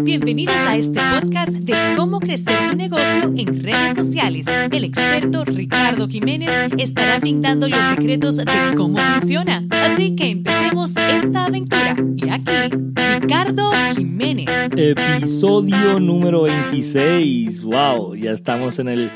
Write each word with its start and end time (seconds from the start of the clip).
Bienvenidos 0.00 0.54
a 0.56 0.76
este 0.76 0.98
podcast 0.98 1.50
de 1.50 1.74
cómo 1.94 2.20
crecer 2.20 2.70
tu 2.70 2.76
negocio 2.76 3.34
en 3.36 3.62
redes 3.62 3.96
sociales. 3.96 4.46
El 4.46 4.84
experto 4.84 5.44
Ricardo 5.44 6.08
Jiménez 6.08 6.72
estará 6.78 7.18
brindando 7.18 7.68
los 7.68 7.84
secretos 7.84 8.38
de 8.38 8.74
cómo 8.76 8.98
funciona. 8.98 9.66
Así 9.70 10.16
que 10.16 10.30
empecemos 10.30 10.94
esta 10.96 11.46
aventura. 11.46 11.96
Y 12.16 12.30
aquí, 12.30 12.76
Ricardo 13.20 13.70
Jiménez. 13.94 14.48
Episodio 14.74 16.00
número 16.00 16.42
26. 16.42 17.64
Wow, 17.64 18.14
ya 18.14 18.30
estamos 18.30 18.78
en 18.78 18.88
el 18.88 19.10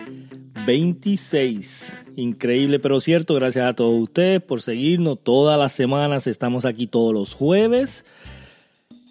26. 0.66 1.98
Increíble, 2.16 2.78
pero 2.78 3.00
cierto. 3.00 3.34
Gracias 3.34 3.64
a 3.64 3.72
todos 3.72 4.02
ustedes 4.02 4.42
por 4.42 4.60
seguirnos 4.60 5.18
todas 5.22 5.58
las 5.58 5.72
semanas. 5.72 6.26
Estamos 6.26 6.66
aquí 6.66 6.86
todos 6.86 7.14
los 7.14 7.32
jueves 7.32 8.04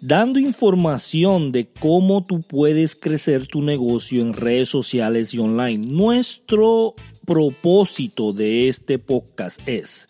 dando 0.02 0.40
información 0.40 1.52
de 1.52 1.68
cómo 1.68 2.24
tú 2.24 2.40
puedes 2.40 2.96
crecer 2.96 3.46
tu 3.46 3.62
negocio 3.62 4.20
en 4.20 4.34
redes 4.34 4.68
sociales 4.68 5.32
y 5.32 5.38
online. 5.38 5.86
Nuestro 5.86 6.94
propósito 7.24 8.32
de 8.32 8.68
este 8.68 8.98
podcast 8.98 9.60
es 9.64 10.08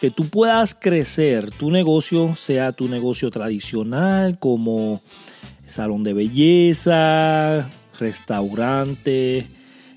que 0.00 0.12
tú 0.12 0.28
puedas 0.28 0.74
crecer 0.74 1.50
tu 1.50 1.72
negocio, 1.72 2.36
sea 2.36 2.70
tu 2.70 2.88
negocio 2.88 3.30
tradicional 3.32 4.38
como 4.38 5.02
salón 5.66 6.04
de 6.04 6.12
belleza, 6.12 7.68
restaurante, 7.98 9.48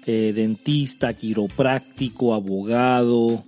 eh, 0.08 0.34
dentista, 0.34 1.14
quiropráctico, 1.14 2.34
abogado, 2.34 3.44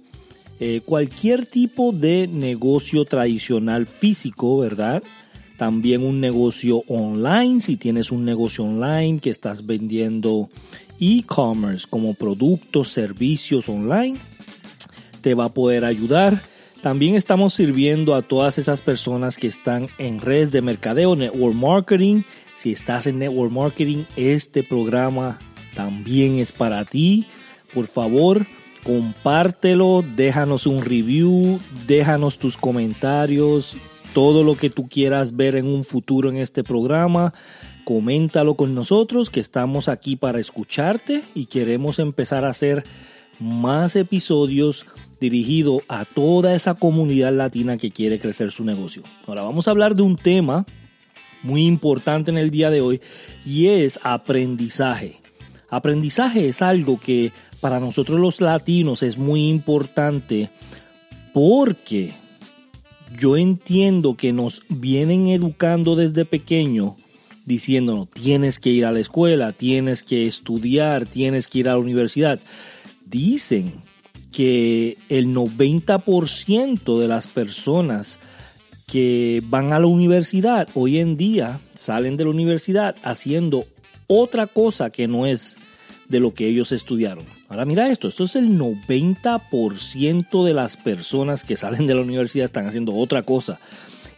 eh, 0.60 0.82
cualquier 0.86 1.48
tipo 1.48 1.92
de 1.94 2.28
negocio 2.28 3.06
tradicional 3.06 3.88
físico, 3.88 4.60
¿verdad? 4.60 5.02
También 5.60 6.06
un 6.06 6.22
negocio 6.22 6.84
online, 6.88 7.60
si 7.60 7.76
tienes 7.76 8.14
un 8.14 8.24
negocio 8.24 8.64
online 8.64 9.20
que 9.20 9.30
estás 9.30 9.66
vendiendo 9.66 10.50
e-commerce 11.02 11.86
como 11.90 12.14
productos, 12.14 12.94
servicios 12.94 13.68
online, 13.68 14.18
te 15.20 15.34
va 15.34 15.46
a 15.46 15.54
poder 15.54 15.84
ayudar. 15.84 16.42
También 16.82 17.16
estamos 17.16 17.56
sirviendo 17.56 18.16
a 18.16 18.22
todas 18.22 18.58
esas 18.58 18.82
personas 18.82 19.36
que 19.36 19.48
están 19.48 19.90
en 19.98 20.22
redes 20.22 20.52
de 20.52 20.62
mercadeo, 20.62 21.18
network 21.18 21.56
marketing. 21.56 22.22
Si 22.56 22.72
estás 22.72 23.06
en 23.06 23.20
network 23.20 23.52
marketing, 23.52 24.06
este 24.16 24.64
programa 24.64 25.40
también 25.76 26.40
es 26.40 26.54
para 26.54 26.86
ti. 26.86 27.28
Por 27.74 27.88
favor, 27.88 28.48
compártelo, 28.86 30.06
déjanos 30.16 30.66
un 30.66 30.82
review, 30.86 31.60
déjanos 31.86 32.38
tus 32.38 32.56
comentarios, 32.56 33.76
todo 34.14 34.44
lo 34.44 34.56
que 34.56 34.70
tú 34.70 34.88
quieras 34.88 35.36
ver 35.36 35.56
en 35.56 35.68
un 35.68 35.84
futuro 35.84 36.30
en 36.30 36.38
este 36.38 36.64
programa, 36.64 37.34
coméntalo 37.84 38.56
con 38.56 38.76
nosotros, 38.76 39.30
que 39.30 39.40
estamos 39.40 39.88
aquí 39.88 40.16
para 40.16 40.40
escucharte 40.40 41.22
y 41.36 41.46
queremos 41.46 42.00
empezar 42.00 42.46
a 42.46 42.50
hacer 42.50 42.84
más 43.40 43.96
episodios 43.96 44.86
dirigidos 45.20 45.84
a 45.88 46.06
toda 46.06 46.56
esa 46.56 46.74
comunidad 46.76 47.34
latina 47.34 47.78
que 47.78 47.92
quiere 47.92 48.20
crecer 48.20 48.52
su 48.52 48.64
negocio. 48.64 49.04
Ahora 49.28 49.44
vamos 49.44 49.68
a 49.68 49.72
hablar 49.72 49.96
de 49.96 50.02
un 50.02 50.18
tema 50.18 50.66
muy 51.44 51.66
importante 51.66 52.32
en 52.32 52.38
el 52.38 52.52
día 52.52 52.70
de 52.70 52.82
hoy 52.82 53.02
y 53.46 53.68
es 53.68 54.00
aprendizaje. 54.04 55.22
Aprendizaje 55.70 56.48
es 56.48 56.62
algo 56.62 57.00
que 57.00 57.32
para 57.62 57.80
nosotros 57.80 58.20
los 58.20 58.42
latinos 58.42 59.04
es 59.04 59.18
muy 59.18 59.48
importante 59.48 60.50
porque 61.34 62.14
yo 63.18 63.38
entiendo 63.38 64.16
que 64.16 64.34
nos 64.34 64.64
vienen 64.70 65.28
educando 65.28 65.96
desde 65.96 66.26
pequeño 66.26 66.96
diciéndonos, 67.50 68.10
tienes 68.12 68.60
que 68.60 68.70
ir 68.70 68.86
a 68.86 68.92
la 68.92 69.00
escuela, 69.00 69.52
tienes 69.52 70.04
que 70.04 70.28
estudiar, 70.28 71.06
tienes 71.06 71.48
que 71.48 71.60
ir 71.60 71.68
a 71.68 71.74
la 71.74 71.80
universidad. 71.80 72.40
Dicen 73.08 73.74
que 74.32 74.98
el 75.10 75.34
90% 75.34 77.00
de 77.00 77.08
las 77.08 77.26
personas 77.26 78.20
que 78.86 79.42
van 79.46 79.74
a 79.74 79.80
la 79.80 79.88
universidad 79.88 80.70
hoy 80.76 81.00
en 81.00 81.18
día 81.18 81.60
salen 81.74 82.18
de 82.18 82.26
la 82.26 82.30
universidad 82.30 82.96
haciendo 83.02 83.66
otra 84.06 84.46
cosa 84.46 84.92
que 84.92 85.08
no 85.08 85.26
es 85.26 85.58
de 86.10 86.20
lo 86.20 86.34
que 86.34 86.48
ellos 86.48 86.72
estudiaron. 86.72 87.24
Ahora 87.48 87.66
mira 87.66 87.90
esto, 87.90 88.10
esto 88.10 88.26
es 88.26 88.36
el 88.36 88.58
90% 88.60 90.46
de 90.46 90.54
las 90.54 90.76
personas 90.76 91.46
que 91.46 91.56
salen 91.56 91.88
de 91.88 91.96
la 91.96 92.02
universidad 92.02 92.46
están 92.46 92.68
haciendo 92.68 92.94
otra 92.96 93.24
cosa. 93.24 93.60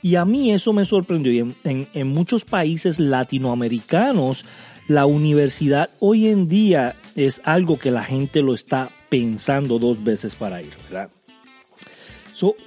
Y 0.02 0.16
a 0.16 0.26
mí 0.26 0.52
eso 0.52 0.74
me 0.74 0.86
sorprendió. 0.86 1.32
Y 1.32 1.56
en, 1.64 2.08
muchos 2.08 2.44
países 2.44 3.00
latinoamericanos, 3.00 4.46
la 4.88 5.06
universidad 5.06 5.90
hoy 6.00 6.28
en 6.28 6.48
día 6.48 6.96
es 7.16 7.42
algo 7.44 7.78
que 7.78 7.92
la 7.92 8.04
gente 8.04 8.42
lo 8.42 8.56
está 8.56 8.90
pensando 9.10 9.78
dos 9.78 10.04
veces 10.04 10.36
para 10.36 10.62
ir, 10.62 10.72
¿verdad? 10.90 11.10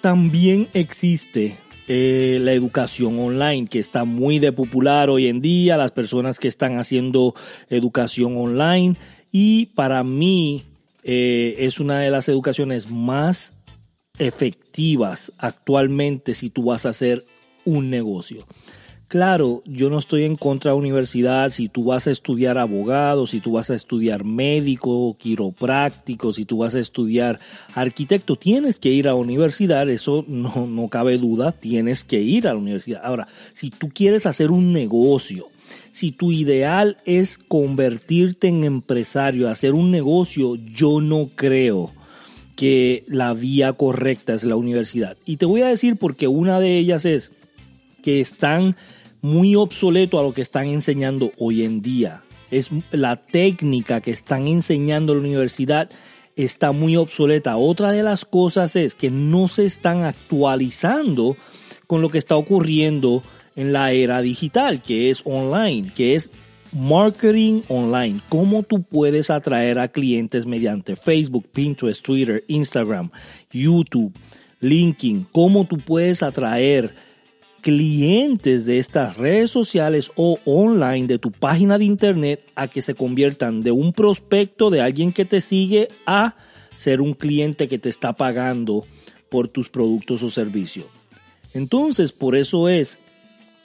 también 0.00 0.68
existe 0.72 1.56
eh, 1.86 2.38
la 2.40 2.52
educación 2.52 3.18
online, 3.18 3.66
que 3.66 3.78
está 3.78 4.04
muy 4.04 4.38
de 4.38 4.52
popular 4.52 5.10
hoy 5.10 5.28
en 5.28 5.40
día, 5.40 5.76
las 5.76 5.92
personas 5.92 6.38
que 6.38 6.48
están 6.48 6.78
haciendo 6.78 7.34
educación 7.68 8.36
online. 8.36 8.96
Y 9.30 9.66
para 9.66 10.02
mí 10.02 10.64
eh, 11.02 11.56
es 11.58 11.80
una 11.80 12.00
de 12.00 12.10
las 12.10 12.28
educaciones 12.28 12.90
más 12.90 13.54
efectivas 14.18 15.32
actualmente 15.38 16.34
si 16.34 16.50
tú 16.50 16.64
vas 16.64 16.86
a 16.86 16.90
hacer 16.90 17.24
un 17.64 17.90
negocio. 17.90 18.46
Claro, 19.08 19.62
yo 19.66 19.90
no 19.90 19.98
estoy 19.98 20.24
en 20.24 20.36
contra 20.36 20.70
de 20.70 20.76
la 20.76 20.80
universidad. 20.80 21.50
Si 21.50 21.68
tú 21.68 21.84
vas 21.84 22.06
a 22.06 22.10
estudiar 22.10 22.58
abogado, 22.58 23.26
si 23.26 23.40
tú 23.40 23.52
vas 23.52 23.70
a 23.70 23.74
estudiar 23.74 24.24
médico, 24.24 25.16
quiropráctico, 25.18 26.32
si 26.32 26.44
tú 26.44 26.58
vas 26.58 26.74
a 26.74 26.80
estudiar 26.80 27.38
arquitecto, 27.74 28.36
tienes 28.36 28.80
que 28.80 28.88
ir 28.88 29.06
a 29.06 29.12
la 29.12 29.16
universidad. 29.16 29.88
Eso 29.90 30.24
no, 30.26 30.66
no 30.66 30.88
cabe 30.88 31.18
duda. 31.18 31.52
Tienes 31.52 32.02
que 32.02 32.20
ir 32.20 32.48
a 32.48 32.54
la 32.54 32.58
universidad. 32.58 33.02
Ahora, 33.04 33.28
si 33.52 33.70
tú 33.70 33.90
quieres 33.90 34.26
hacer 34.26 34.50
un 34.50 34.72
negocio, 34.72 35.46
si 35.92 36.10
tu 36.10 36.32
ideal 36.32 36.96
es 37.04 37.38
convertirte 37.38 38.48
en 38.48 38.64
empresario, 38.64 39.48
hacer 39.48 39.74
un 39.74 39.90
negocio, 39.90 40.56
yo 40.56 41.00
no 41.00 41.28
creo 41.34 41.92
que 42.56 43.04
la 43.06 43.34
vía 43.34 43.72
correcta 43.74 44.34
es 44.34 44.44
la 44.44 44.56
universidad. 44.56 45.16
Y 45.24 45.36
te 45.36 45.46
voy 45.46 45.62
a 45.62 45.68
decir 45.68 45.96
porque 45.96 46.26
una 46.26 46.58
de 46.58 46.78
ellas 46.78 47.04
es 47.04 47.32
que 48.04 48.20
están 48.20 48.76
muy 49.22 49.56
obsoleto 49.56 50.20
a 50.20 50.22
lo 50.22 50.34
que 50.34 50.42
están 50.42 50.66
enseñando 50.66 51.32
hoy 51.38 51.64
en 51.64 51.80
día. 51.80 52.22
Es 52.50 52.68
la 52.90 53.16
técnica 53.16 54.02
que 54.02 54.10
están 54.10 54.46
enseñando 54.46 55.14
en 55.14 55.20
la 55.20 55.24
universidad 55.24 55.90
está 56.36 56.72
muy 56.72 56.96
obsoleta. 56.96 57.56
Otra 57.56 57.92
de 57.92 58.02
las 58.02 58.26
cosas 58.26 58.76
es 58.76 58.94
que 58.94 59.10
no 59.10 59.48
se 59.48 59.64
están 59.64 60.04
actualizando 60.04 61.34
con 61.86 62.02
lo 62.02 62.10
que 62.10 62.18
está 62.18 62.36
ocurriendo 62.36 63.22
en 63.56 63.72
la 63.72 63.92
era 63.92 64.20
digital, 64.20 64.82
que 64.82 65.08
es 65.08 65.22
online, 65.24 65.90
que 65.94 66.14
es 66.14 66.30
marketing 66.72 67.62
online. 67.68 68.20
Cómo 68.28 68.64
tú 68.64 68.82
puedes 68.82 69.30
atraer 69.30 69.78
a 69.78 69.88
clientes 69.88 70.44
mediante 70.44 70.94
Facebook, 70.94 71.46
Pinterest, 71.54 72.04
Twitter, 72.04 72.44
Instagram, 72.48 73.10
YouTube, 73.50 74.12
LinkedIn. 74.60 75.26
Cómo 75.32 75.64
tú 75.64 75.78
puedes 75.78 76.22
atraer 76.22 77.13
clientes 77.64 78.66
de 78.66 78.78
estas 78.78 79.16
redes 79.16 79.50
sociales 79.50 80.12
o 80.16 80.38
online 80.44 81.06
de 81.06 81.18
tu 81.18 81.32
página 81.32 81.78
de 81.78 81.86
internet 81.86 82.46
a 82.56 82.68
que 82.68 82.82
se 82.82 82.92
conviertan 82.92 83.62
de 83.62 83.72
un 83.72 83.94
prospecto 83.94 84.68
de 84.68 84.82
alguien 84.82 85.12
que 85.12 85.24
te 85.24 85.40
sigue 85.40 85.88
a 86.04 86.36
ser 86.74 87.00
un 87.00 87.14
cliente 87.14 87.66
que 87.66 87.78
te 87.78 87.88
está 87.88 88.12
pagando 88.12 88.84
por 89.30 89.48
tus 89.48 89.70
productos 89.70 90.22
o 90.22 90.28
servicios. 90.28 90.84
Entonces, 91.54 92.12
por 92.12 92.36
eso 92.36 92.68
es 92.68 92.98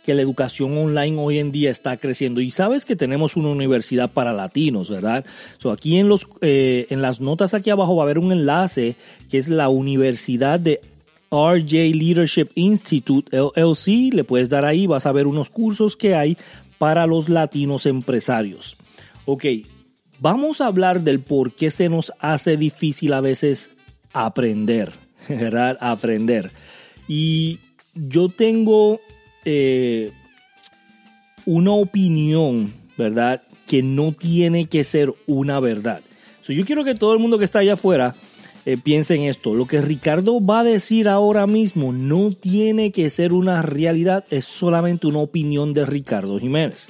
que 0.05 0.13
la 0.13 0.21
educación 0.21 0.77
online 0.77 1.17
hoy 1.19 1.37
en 1.39 1.51
día 1.51 1.69
está 1.69 1.97
creciendo. 1.97 2.39
Y 2.39 2.51
sabes 2.51 2.85
que 2.85 2.95
tenemos 2.95 3.35
una 3.35 3.49
universidad 3.49 4.09
para 4.09 4.31
latinos, 4.31 4.89
¿verdad? 4.89 5.25
Aquí 5.69 5.97
en, 5.97 6.07
los, 6.07 6.25
eh, 6.39 6.87
en 6.89 7.01
las 7.01 7.19
notas 7.19 7.53
aquí 7.53 7.69
abajo 7.69 7.97
va 7.97 8.03
a 8.03 8.05
haber 8.05 8.17
un 8.17 8.31
enlace 8.31 8.95
que 9.29 9.37
es 9.37 9.49
la 9.49 9.67
Universidad 9.67 10.57
de 10.57 10.79
RJ 11.31 11.93
Leadership 11.93 12.49
Institute, 12.55 13.29
LLC. 13.35 14.13
Le 14.13 14.23
puedes 14.23 14.49
dar 14.49 14.65
ahí, 14.65 14.87
vas 14.87 15.05
a 15.05 15.11
ver 15.11 15.27
unos 15.27 15.49
cursos 15.49 15.95
que 15.95 16.15
hay 16.15 16.37
para 16.77 17.05
los 17.05 17.29
latinos 17.29 17.85
empresarios. 17.85 18.77
Ok, 19.25 19.45
vamos 20.19 20.61
a 20.61 20.67
hablar 20.67 21.03
del 21.03 21.19
por 21.19 21.53
qué 21.53 21.71
se 21.71 21.89
nos 21.89 22.13
hace 22.19 22.57
difícil 22.57 23.13
a 23.13 23.21
veces 23.21 23.71
aprender, 24.13 24.91
¿verdad? 25.29 25.77
Aprender. 25.81 26.51
Y 27.07 27.59
yo 27.93 28.29
tengo 28.29 28.99
eh, 29.45 30.11
una 31.45 31.71
opinión, 31.71 32.73
¿verdad? 32.97 33.43
Que 33.67 33.83
no 33.83 34.11
tiene 34.13 34.65
que 34.65 34.83
ser 34.83 35.13
una 35.27 35.59
verdad. 35.59 36.01
yo 36.47 36.65
quiero 36.65 36.83
que 36.83 36.95
todo 36.95 37.13
el 37.13 37.19
mundo 37.19 37.37
que 37.37 37.45
está 37.45 37.59
allá 37.59 37.73
afuera 37.73 38.15
eh, 38.71 38.77
piensen 38.77 39.23
esto, 39.23 39.55
lo 39.55 39.65
que 39.65 39.81
Ricardo 39.81 40.45
va 40.45 40.59
a 40.59 40.63
decir 40.63 41.09
ahora 41.09 41.47
mismo 41.47 41.91
no 41.91 42.29
tiene 42.31 42.91
que 42.91 43.09
ser 43.09 43.33
una 43.33 43.63
realidad, 43.63 44.25
es 44.29 44.45
solamente 44.45 45.07
una 45.07 45.17
opinión 45.17 45.73
de 45.73 45.87
Ricardo 45.87 46.37
Jiménez. 46.37 46.87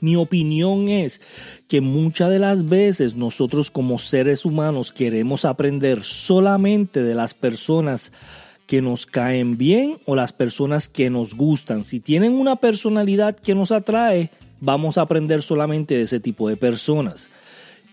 Mi 0.00 0.16
opinión 0.16 0.88
es 0.88 1.20
que 1.68 1.80
muchas 1.80 2.30
de 2.30 2.40
las 2.40 2.68
veces 2.68 3.14
nosotros 3.14 3.70
como 3.70 4.00
seres 4.00 4.44
humanos 4.44 4.90
queremos 4.90 5.44
aprender 5.44 6.02
solamente 6.02 7.04
de 7.04 7.14
las 7.14 7.34
personas 7.34 8.10
que 8.66 8.82
nos 8.82 9.06
caen 9.06 9.56
bien 9.56 9.98
o 10.06 10.16
las 10.16 10.32
personas 10.32 10.88
que 10.88 11.08
nos 11.08 11.34
gustan. 11.34 11.84
Si 11.84 12.00
tienen 12.00 12.32
una 12.32 12.56
personalidad 12.56 13.36
que 13.36 13.54
nos 13.54 13.70
atrae, 13.70 14.32
vamos 14.60 14.98
a 14.98 15.02
aprender 15.02 15.42
solamente 15.42 15.94
de 15.94 16.02
ese 16.02 16.18
tipo 16.18 16.48
de 16.48 16.56
personas. 16.56 17.30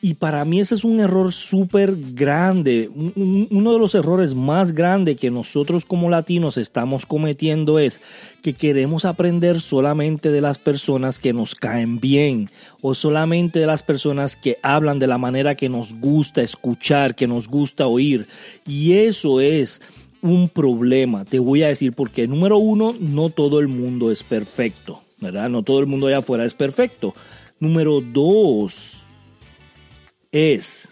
Y 0.05 0.15
para 0.15 0.43
mí 0.43 0.59
ese 0.59 0.75
es 0.75 0.83
un 0.83 0.99
error 0.99 1.31
súper 1.31 1.95
grande. 1.95 2.91
Uno 2.93 3.71
de 3.71 3.79
los 3.79 3.95
errores 3.95 4.35
más 4.35 4.73
grandes 4.73 5.15
que 5.15 5.31
nosotros 5.31 5.85
como 5.85 6.09
latinos 6.09 6.57
estamos 6.57 7.05
cometiendo 7.05 7.79
es 7.79 8.01
que 8.41 8.51
queremos 8.51 9.05
aprender 9.05 9.61
solamente 9.61 10.29
de 10.29 10.41
las 10.41 10.59
personas 10.59 11.19
que 11.19 11.31
nos 11.31 11.55
caen 11.55 12.01
bien 12.01 12.49
o 12.81 12.95
solamente 12.95 13.59
de 13.59 13.65
las 13.65 13.81
personas 13.81 14.35
que 14.35 14.57
hablan 14.61 14.99
de 14.99 15.07
la 15.07 15.17
manera 15.17 15.55
que 15.55 15.69
nos 15.69 15.97
gusta 15.97 16.41
escuchar, 16.41 17.15
que 17.15 17.25
nos 17.25 17.47
gusta 17.47 17.87
oír. 17.87 18.27
Y 18.67 18.95
eso 18.95 19.39
es 19.39 19.81
un 20.21 20.49
problema. 20.49 21.23
Te 21.23 21.39
voy 21.39 21.63
a 21.63 21.69
decir 21.69 21.93
porque 21.93 22.27
número 22.27 22.57
uno, 22.57 22.93
no 22.99 23.29
todo 23.29 23.61
el 23.61 23.69
mundo 23.69 24.11
es 24.11 24.25
perfecto, 24.25 25.01
¿verdad? 25.21 25.47
No 25.47 25.63
todo 25.63 25.79
el 25.79 25.87
mundo 25.87 26.07
allá 26.07 26.17
afuera 26.17 26.43
es 26.43 26.55
perfecto. 26.55 27.15
Número 27.61 28.01
dos, 28.01 29.05
es 30.33 30.89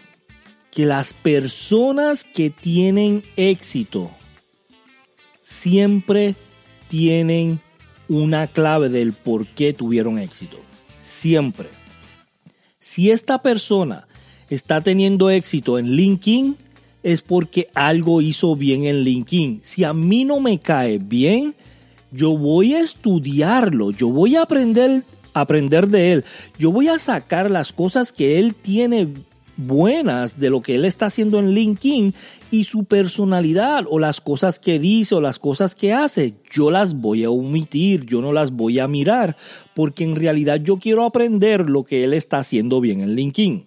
que 0.72 0.86
las 0.86 1.14
personas 1.14 2.24
que 2.24 2.50
tienen 2.50 3.24
éxito 3.36 4.10
siempre 5.42 6.36
tienen 6.88 7.60
una 8.08 8.48
clave 8.48 8.88
del 8.88 9.14
por 9.14 9.48
qué 9.48 9.74
tuvieron 9.74 10.20
éxito. 10.20 10.58
Siempre. 11.02 11.70
Si 12.80 13.12
esta 13.12 13.42
persona 13.42 14.08
está 14.50 14.82
teniendo 14.82 15.30
éxito 15.30 15.80
en 15.80 15.96
LinkedIn, 15.96 16.56
es 17.04 17.22
porque 17.22 17.68
algo 17.74 18.22
hizo 18.22 18.56
bien 18.56 18.86
en 18.86 19.04
LinkedIn. 19.04 19.60
Si 19.64 19.84
a 19.84 19.94
mí 19.94 20.24
no 20.24 20.40
me 20.40 20.60
cae 20.60 21.00
bien, 21.00 21.56
yo 22.12 22.38
voy 22.38 22.76
a 22.76 22.82
estudiarlo, 22.82 23.92
yo 23.92 24.10
voy 24.10 24.36
a 24.36 24.44
aprender, 24.44 25.04
aprender 25.34 25.88
de 25.88 26.12
él, 26.12 26.26
yo 26.60 26.72
voy 26.72 26.90
a 26.90 27.00
sacar 27.00 27.50
las 27.50 27.74
cosas 27.74 28.12
que 28.12 28.38
él 28.38 28.54
tiene 28.54 29.08
buenas 29.58 30.40
de 30.40 30.50
lo 30.50 30.62
que 30.62 30.76
él 30.76 30.86
está 30.86 31.08
haciendo 31.08 31.40
en 31.40 31.54
LinkedIn 31.54 32.14
y 32.52 32.64
su 32.64 32.86
personalidad 32.86 33.86
o 33.90 34.00
las 34.00 34.22
cosas 34.22 34.60
que 34.60 34.80
dice 34.80 35.16
o 35.16 35.22
las 35.22 35.40
cosas 35.40 35.76
que 35.76 35.94
hace, 35.94 36.34
yo 36.52 36.72
las 36.72 36.96
voy 36.96 37.24
a 37.24 37.30
omitir, 37.30 38.06
yo 38.06 38.22
no 38.22 38.34
las 38.34 38.52
voy 38.52 38.80
a 38.80 38.88
mirar, 38.88 39.36
porque 39.74 40.04
en 40.04 40.16
realidad 40.16 40.60
yo 40.62 40.78
quiero 40.78 41.06
aprender 41.06 41.70
lo 41.70 41.84
que 41.84 42.04
él 42.04 42.14
está 42.14 42.40
haciendo 42.40 42.82
bien 42.82 43.02
en 43.02 43.16
LinkedIn. 43.16 43.66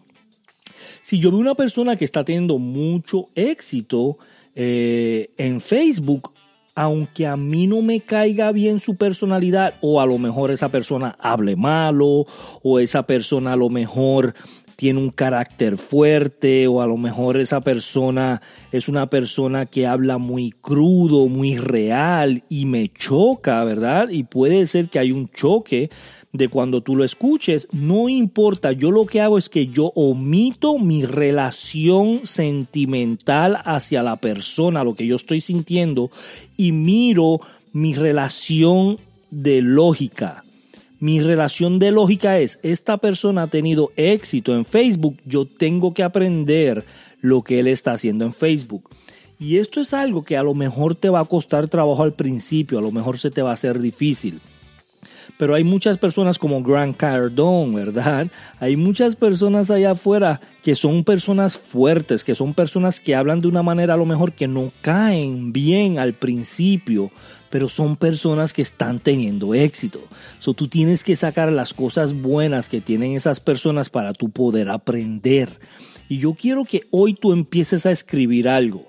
Si 1.01 1.19
yo 1.19 1.31
veo 1.31 1.41
una 1.41 1.55
persona 1.55 1.97
que 1.97 2.05
está 2.05 2.25
teniendo 2.25 2.59
mucho 2.59 3.27
éxito 3.35 4.17
eh, 4.55 5.29
en 5.37 5.61
Facebook, 5.61 6.33
aunque 6.75 7.27
a 7.27 7.37
mí 7.37 7.67
no 7.67 7.83
me 7.83 8.01
caiga 8.01 8.51
bien 8.53 8.81
su 8.81 8.97
personalidad, 8.97 9.75
o 9.81 10.01
a 10.01 10.07
lo 10.07 10.19
mejor 10.19 10.51
esa 10.51 10.71
persona 10.71 11.17
hable 11.21 11.57
malo, 11.57 12.27
o 12.63 12.79
esa 12.81 13.07
persona 13.07 13.53
a 13.53 13.57
lo 13.57 13.69
mejor 13.71 14.35
tiene 14.77 15.01
un 15.01 15.11
carácter 15.11 15.77
fuerte 15.77 16.67
o 16.67 16.83
a 16.83 16.87
lo 16.87 16.97
mejor 16.97 17.37
esa 17.37 17.61
persona 17.61 18.43
es 18.73 18.89
una 18.89 19.09
persona 19.09 19.67
que 19.67 19.87
habla 19.87 20.19
muy 20.19 20.51
crudo, 20.51 21.29
muy 21.29 21.57
real 21.57 22.43
y 22.49 22.67
me 22.67 22.89
choca, 22.89 23.65
¿verdad? 23.65 24.09
Y 24.11 24.25
puede 24.25 24.67
ser 24.67 24.89
que 24.89 24.99
hay 24.99 25.13
un 25.13 25.29
choque 25.29 25.91
de 26.33 26.49
cuando 26.49 26.83
tú 26.83 26.97
lo 26.97 27.05
escuches, 27.05 27.69
no 27.73 28.09
importa, 28.09 28.73
yo 28.73 28.91
lo 28.91 29.07
que 29.07 29.21
hago 29.21 29.39
es 29.39 29.49
que 29.49 29.69
yo 29.69 29.93
omito 29.95 30.79
mi 30.79 31.05
relación 31.05 32.27
sentimental 32.27 33.61
hacia 33.65 34.03
la 34.03 34.17
persona, 34.17 34.83
lo 34.83 34.97
que 34.97 35.07
yo 35.07 35.15
estoy 35.15 35.41
sintiendo, 35.41 36.11
y 36.57 36.73
miro 36.73 37.41
mi 37.73 37.95
relación 37.95 38.99
de 39.31 39.63
lógica 39.63 40.44
mi 41.05 41.21
relación 41.21 41.79
de 41.79 41.91
lógica 41.91 42.39
es, 42.39 42.59
esta 42.63 42.97
persona 42.97 43.43
ha 43.43 43.47
tenido 43.47 43.93
éxito 43.95 44.57
en 44.57 44.65
Facebook, 44.65 45.19
yo 45.27 45.45
tengo 45.45 45.93
que 45.93 46.03
aprender 46.03 46.87
lo 47.21 47.43
que 47.43 47.61
él 47.61 47.67
está 47.67 47.93
haciendo 47.93 48.25
en 48.25 48.33
Facebook. 48.33 48.89
Y 49.39 49.59
esto 49.59 49.83
es 49.83 49.93
algo 49.93 50.25
que 50.25 50.39
a 50.39 50.43
lo 50.43 50.55
mejor 50.55 50.95
te 50.95 51.11
va 51.11 51.21
a 51.21 51.27
costar 51.27 51.69
trabajo 51.69 52.03
al 52.03 52.15
principio, 52.15 52.79
a 52.79 52.81
lo 52.81 52.91
mejor 52.91 53.19
se 53.19 53.31
te 53.31 53.43
va 53.43 53.51
a 53.51 53.53
hacer 53.53 53.81
difícil. 53.81 54.41
Pero 55.37 55.55
hay 55.55 55.63
muchas 55.63 55.99
personas 55.99 56.39
como 56.39 56.63
Grant 56.63 56.97
Cardone, 56.97 57.75
¿verdad? 57.75 58.29
Hay 58.59 58.77
muchas 58.77 59.15
personas 59.15 59.71
allá 59.71 59.91
afuera 59.91 60.41
que 60.63 60.75
son 60.75 61.05
personas 61.05 61.59
fuertes, 61.59 62.25
que 62.25 62.35
son 62.35 62.55
personas 62.55 62.99
que 62.99 63.15
hablan 63.15 63.43
de 63.43 63.49
una 63.49 63.63
manera 63.63 63.93
a 63.93 63.99
lo 63.99 64.07
mejor 64.07 64.33
que 64.33 64.49
no 64.49 64.73
caen 64.81 65.53
bien 65.53 65.99
al 65.99 66.15
principio, 66.15 67.11
pero 67.55 67.69
son 67.69 67.95
personas 67.95 68.53
que 68.53 68.63
están 68.63 68.99
teniendo 68.99 69.55
éxito. 69.55 70.01
So, 70.41 70.55
tú 70.55 70.67
tienes 70.67 71.05
que 71.05 71.15
sacar 71.15 71.53
las 71.53 71.73
cosas 71.73 72.13
buenas 72.13 72.69
que 72.69 72.81
tienen 72.81 73.13
esas 73.13 73.39
personas 73.39 73.91
para 73.91 74.13
tú 74.13 74.31
poder 74.31 74.69
aprender. 74.69 75.61
Y 76.09 76.19
yo 76.19 76.35
quiero 76.35 76.65
que 76.65 76.81
hoy 76.91 77.15
tú 77.15 77.33
empieces 77.33 77.87
a 77.87 77.93
escribir 77.93 78.49
algo. 78.49 78.81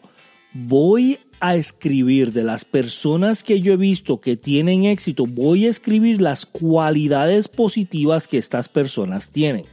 Voy 0.51 1.19
a 1.39 1.56
escribir 1.56 2.33
de 2.33 2.44
las 2.44 2.65
personas 2.65 3.44
que 3.44 3.62
yo 3.62 3.73
he 3.73 3.77
visto 3.77 4.19
que 4.19 4.35
tienen 4.35 4.85
éxito, 4.85 5.27
voy 5.27 5.67
a 5.67 5.69
escribir 5.69 6.19
las 6.19 6.47
cualidades 6.47 7.50
positivas 7.50 8.27
que 8.27 8.39
estas 8.39 8.67
personas 8.67 9.29
tienen. 9.29 9.65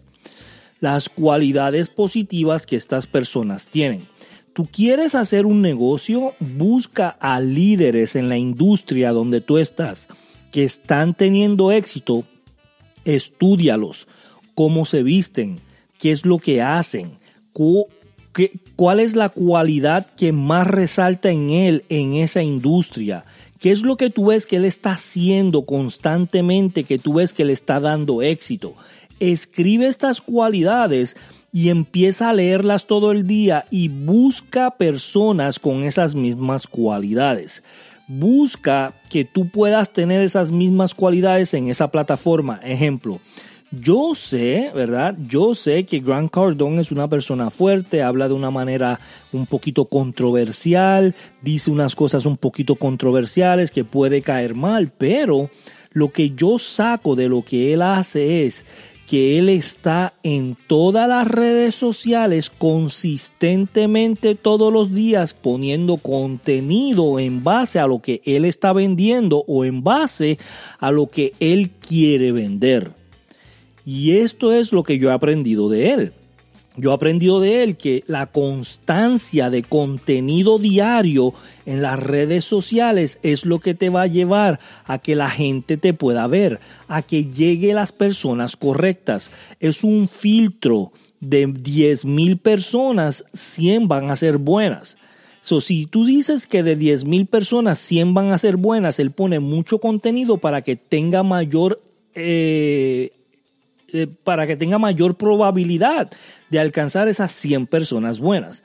Las 0.80 1.08
cualidades 1.08 1.88
positivas 1.88 2.66
que 2.66 2.76
estas 2.76 3.06
personas 3.06 3.68
tienen 3.68 4.11
tú 4.52 4.68
quieres 4.70 5.14
hacer 5.14 5.46
un 5.46 5.62
negocio, 5.62 6.34
busca 6.40 7.08
a 7.20 7.40
líderes 7.40 8.16
en 8.16 8.28
la 8.28 8.38
industria 8.38 9.12
donde 9.12 9.40
tú 9.40 9.58
estás 9.58 10.08
que 10.52 10.62
están 10.62 11.14
teniendo 11.14 11.72
éxito, 11.72 12.24
estudialos, 13.04 14.06
cómo 14.54 14.84
se 14.84 15.02
visten, 15.02 15.60
qué 15.98 16.12
es 16.12 16.26
lo 16.26 16.38
que 16.38 16.60
hacen, 16.60 17.10
cuál 18.76 19.00
es 19.00 19.16
la 19.16 19.30
cualidad 19.30 20.06
que 20.14 20.32
más 20.32 20.66
resalta 20.66 21.30
en 21.30 21.50
él 21.50 21.84
en 21.88 22.14
esa 22.14 22.42
industria. 22.42 23.24
¿Qué 23.58 23.70
es 23.70 23.82
lo 23.82 23.96
que 23.96 24.10
tú 24.10 24.26
ves 24.26 24.46
que 24.46 24.56
él 24.56 24.64
está 24.64 24.90
haciendo 24.90 25.64
constantemente, 25.64 26.84
que 26.84 26.98
tú 26.98 27.14
ves 27.14 27.32
que 27.32 27.44
le 27.44 27.52
está 27.52 27.80
dando 27.80 28.20
éxito? 28.20 28.74
Escribe 29.20 29.86
estas 29.86 30.20
cualidades 30.20 31.16
y 31.52 31.68
empieza 31.68 32.30
a 32.30 32.32
leerlas 32.32 32.86
todo 32.86 33.12
el 33.12 33.26
día 33.26 33.66
y 33.70 33.88
busca 33.88 34.70
personas 34.72 35.58
con 35.58 35.84
esas 35.84 36.14
mismas 36.14 36.66
cualidades. 36.66 37.62
Busca 38.08 38.94
que 39.10 39.24
tú 39.24 39.48
puedas 39.48 39.92
tener 39.92 40.22
esas 40.22 40.50
mismas 40.50 40.94
cualidades 40.94 41.52
en 41.52 41.68
esa 41.68 41.90
plataforma. 41.90 42.58
Ejemplo, 42.64 43.20
yo 43.70 44.14
sé, 44.14 44.70
¿verdad? 44.74 45.14
Yo 45.26 45.54
sé 45.54 45.84
que 45.84 46.00
Grant 46.00 46.30
Cardone 46.30 46.80
es 46.80 46.90
una 46.90 47.08
persona 47.08 47.50
fuerte, 47.50 48.02
habla 48.02 48.28
de 48.28 48.34
una 48.34 48.50
manera 48.50 48.98
un 49.32 49.46
poquito 49.46 49.86
controversial, 49.86 51.14
dice 51.42 51.70
unas 51.70 51.94
cosas 51.94 52.26
un 52.26 52.36
poquito 52.36 52.76
controversiales 52.76 53.70
que 53.70 53.84
puede 53.84 54.20
caer 54.20 54.54
mal, 54.54 54.90
pero 54.96 55.50
lo 55.92 56.12
que 56.12 56.30
yo 56.30 56.58
saco 56.58 57.16
de 57.16 57.28
lo 57.28 57.42
que 57.42 57.72
él 57.72 57.82
hace 57.82 58.44
es 58.44 58.66
que 59.06 59.38
él 59.38 59.48
está 59.48 60.14
en 60.22 60.56
todas 60.66 61.08
las 61.08 61.26
redes 61.26 61.74
sociales 61.74 62.50
consistentemente 62.50 64.34
todos 64.34 64.72
los 64.72 64.92
días 64.92 65.34
poniendo 65.34 65.96
contenido 65.96 67.18
en 67.18 67.44
base 67.44 67.78
a 67.78 67.86
lo 67.86 68.00
que 68.00 68.22
él 68.24 68.44
está 68.44 68.72
vendiendo 68.72 69.44
o 69.46 69.64
en 69.64 69.82
base 69.82 70.38
a 70.78 70.90
lo 70.90 71.08
que 71.08 71.34
él 71.40 71.70
quiere 71.70 72.32
vender. 72.32 72.92
Y 73.84 74.12
esto 74.12 74.52
es 74.52 74.72
lo 74.72 74.82
que 74.84 74.98
yo 74.98 75.10
he 75.10 75.12
aprendido 75.12 75.68
de 75.68 75.90
él. 75.90 76.12
Yo 76.76 76.90
he 76.90 76.94
aprendido 76.94 77.40
de 77.40 77.62
él 77.62 77.76
que 77.76 78.02
la 78.06 78.26
constancia 78.26 79.50
de 79.50 79.62
contenido 79.62 80.58
diario 80.58 81.34
en 81.66 81.82
las 81.82 81.98
redes 81.98 82.46
sociales 82.46 83.18
es 83.22 83.44
lo 83.44 83.60
que 83.60 83.74
te 83.74 83.90
va 83.90 84.02
a 84.02 84.06
llevar 84.06 84.58
a 84.86 84.98
que 84.98 85.14
la 85.14 85.28
gente 85.28 85.76
te 85.76 85.92
pueda 85.92 86.26
ver, 86.26 86.60
a 86.88 87.02
que 87.02 87.26
llegue 87.26 87.74
las 87.74 87.92
personas 87.92 88.56
correctas. 88.56 89.32
Es 89.60 89.84
un 89.84 90.08
filtro 90.08 90.92
de 91.20 91.46
10 91.46 92.06
mil 92.06 92.38
personas, 92.38 93.26
100 93.34 93.88
van 93.88 94.10
a 94.10 94.16
ser 94.16 94.38
buenas. 94.38 94.96
So, 95.40 95.60
si 95.60 95.86
tú 95.86 96.06
dices 96.06 96.46
que 96.46 96.62
de 96.62 96.76
10 96.76 97.04
mil 97.04 97.26
personas 97.26 97.80
100 97.80 98.14
van 98.14 98.32
a 98.32 98.38
ser 98.38 98.56
buenas, 98.56 98.98
él 98.98 99.10
pone 99.10 99.40
mucho 99.40 99.78
contenido 99.78 100.38
para 100.38 100.62
que 100.62 100.76
tenga 100.76 101.22
mayor 101.22 101.82
eh, 102.14 103.10
eh, 103.92 104.06
para 104.24 104.46
que 104.46 104.56
tenga 104.56 104.78
mayor 104.78 105.16
probabilidad 105.16 106.10
de 106.50 106.58
alcanzar 106.58 107.08
esas 107.08 107.32
100 107.32 107.66
personas 107.66 108.20
buenas. 108.20 108.62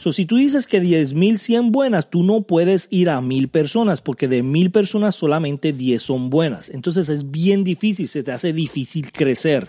So, 0.00 0.14
si 0.14 0.24
tú 0.24 0.36
dices 0.36 0.66
que 0.66 0.80
10 0.80 1.12
mil 1.12 1.38
100 1.38 1.72
buenas, 1.72 2.08
tú 2.08 2.22
no 2.22 2.40
puedes 2.40 2.88
ir 2.90 3.10
a 3.10 3.20
mil 3.20 3.48
personas 3.48 4.00
porque 4.00 4.28
de 4.28 4.42
mil 4.42 4.70
personas 4.70 5.14
solamente 5.14 5.74
10 5.74 6.00
son 6.00 6.30
buenas. 6.30 6.70
Entonces 6.70 7.10
es 7.10 7.30
bien 7.30 7.64
difícil, 7.64 8.08
se 8.08 8.22
te 8.22 8.32
hace 8.32 8.54
difícil 8.54 9.12
crecer. 9.12 9.68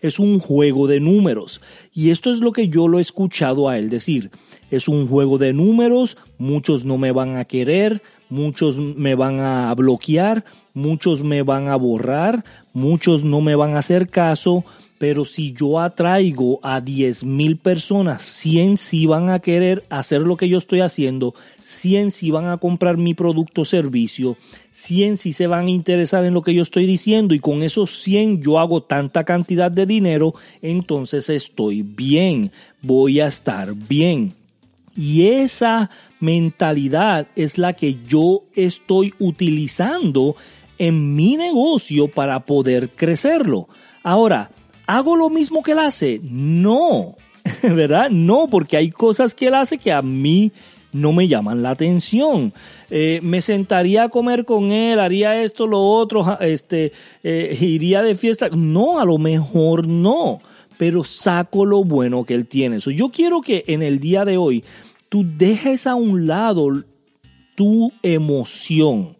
Es 0.00 0.18
un 0.18 0.40
juego 0.40 0.88
de 0.88 0.98
números. 0.98 1.60
Y 1.94 2.10
esto 2.10 2.32
es 2.32 2.40
lo 2.40 2.50
que 2.52 2.68
yo 2.68 2.88
lo 2.88 2.98
he 2.98 3.02
escuchado 3.02 3.68
a 3.68 3.78
él 3.78 3.88
decir. 3.88 4.32
Es 4.72 4.88
un 4.88 5.06
juego 5.06 5.38
de 5.38 5.52
números, 5.52 6.16
muchos 6.38 6.84
no 6.84 6.98
me 6.98 7.12
van 7.12 7.36
a 7.36 7.44
querer, 7.44 8.02
muchos 8.28 8.78
me 8.78 9.14
van 9.14 9.38
a 9.38 9.72
bloquear, 9.76 10.44
muchos 10.74 11.22
me 11.22 11.42
van 11.42 11.68
a 11.68 11.76
borrar, 11.76 12.44
muchos 12.78 13.24
no 13.24 13.40
me 13.40 13.54
van 13.54 13.74
a 13.74 13.80
hacer 13.80 14.08
caso, 14.08 14.64
pero 14.98 15.24
si 15.24 15.52
yo 15.52 15.78
atraigo 15.78 16.58
a 16.62 16.80
10 16.80 17.24
mil 17.24 17.56
personas, 17.56 18.22
100 18.22 18.76
sí 18.76 19.06
van 19.06 19.30
a 19.30 19.38
querer 19.38 19.84
hacer 19.90 20.22
lo 20.22 20.36
que 20.36 20.48
yo 20.48 20.58
estoy 20.58 20.80
haciendo, 20.80 21.34
100 21.62 22.10
sí 22.10 22.30
van 22.30 22.46
a 22.46 22.58
comprar 22.58 22.96
mi 22.96 23.14
producto 23.14 23.62
o 23.62 23.64
servicio, 23.64 24.36
100 24.72 25.16
sí 25.16 25.32
se 25.32 25.46
van 25.46 25.66
a 25.66 25.70
interesar 25.70 26.24
en 26.24 26.34
lo 26.34 26.42
que 26.42 26.54
yo 26.54 26.62
estoy 26.62 26.86
diciendo 26.86 27.34
y 27.34 27.38
con 27.38 27.62
esos 27.62 28.02
100 28.02 28.42
yo 28.42 28.58
hago 28.58 28.82
tanta 28.82 29.24
cantidad 29.24 29.70
de 29.70 29.86
dinero, 29.86 30.34
entonces 30.62 31.30
estoy 31.30 31.82
bien, 31.82 32.50
voy 32.82 33.20
a 33.20 33.28
estar 33.28 33.74
bien. 33.74 34.34
Y 34.96 35.28
esa 35.28 35.90
mentalidad 36.18 37.28
es 37.36 37.56
la 37.56 37.74
que 37.74 37.98
yo 38.04 38.42
estoy 38.56 39.14
utilizando 39.20 40.34
en 40.78 41.14
mi 41.14 41.36
negocio 41.36 42.08
para 42.08 42.40
poder 42.40 42.90
crecerlo. 42.90 43.68
Ahora, 44.02 44.50
¿Hago 44.88 45.16
lo 45.16 45.28
mismo 45.28 45.62
que 45.62 45.72
él 45.72 45.80
hace? 45.80 46.18
No, 46.22 47.14
¿verdad? 47.62 48.08
No, 48.08 48.48
porque 48.48 48.78
hay 48.78 48.90
cosas 48.90 49.34
que 49.34 49.48
él 49.48 49.54
hace 49.54 49.76
que 49.76 49.92
a 49.92 50.00
mí 50.00 50.50
no 50.92 51.12
me 51.12 51.28
llaman 51.28 51.62
la 51.62 51.72
atención. 51.72 52.54
Eh, 52.88 53.20
me 53.22 53.42
sentaría 53.42 54.04
a 54.04 54.08
comer 54.08 54.46
con 54.46 54.72
él, 54.72 54.98
haría 54.98 55.42
esto, 55.42 55.66
lo 55.66 55.82
otro, 55.82 56.40
este, 56.40 56.92
eh, 57.22 57.54
iría 57.60 58.00
de 58.00 58.16
fiesta. 58.16 58.48
No, 58.48 58.98
a 58.98 59.04
lo 59.04 59.18
mejor 59.18 59.86
no, 59.86 60.40
pero 60.78 61.04
saco 61.04 61.66
lo 61.66 61.84
bueno 61.84 62.24
que 62.24 62.32
él 62.32 62.46
tiene. 62.46 62.78
yo 62.80 63.10
quiero 63.10 63.42
que 63.42 63.64
en 63.66 63.82
el 63.82 64.00
día 64.00 64.24
de 64.24 64.38
hoy 64.38 64.64
tú 65.10 65.22
dejes 65.22 65.86
a 65.86 65.96
un 65.96 66.26
lado 66.26 66.82
tu 67.54 67.92
emoción 68.02 69.17